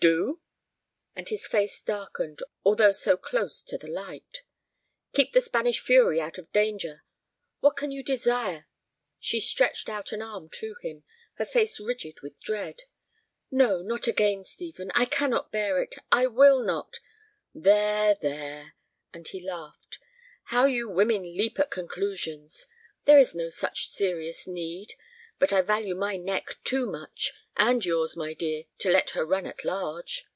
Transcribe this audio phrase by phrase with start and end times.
[0.00, 0.40] "Do?"
[1.14, 4.42] And his face darkened, although so close to the light.
[5.14, 7.04] "Keep the Spanish fury out of danger.
[7.60, 8.66] What can you desire—"
[9.20, 12.82] She stretched out an arm to him, her face rigid with dread.
[13.48, 14.90] "No, not again, Stephen.
[14.96, 16.98] I cannot bear it—I will not—"
[17.54, 18.74] "There, there,"
[19.12, 20.00] and he laughed,
[20.46, 22.66] "how you women leap at conclusions!
[23.04, 24.94] There is no such serious need.
[25.38, 29.44] But I value my neck too much, and yours, my dear, to let her run
[29.44, 30.26] at large."